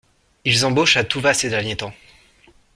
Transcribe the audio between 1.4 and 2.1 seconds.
derniers temps.